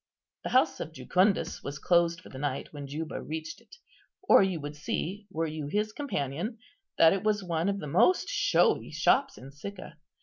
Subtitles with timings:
[0.43, 3.75] The house of Jucundus was closed for the night when Juba reached it,
[4.23, 6.57] or you would see, were you his companion,
[6.97, 9.97] that it was one of the most showy shops in Sicca.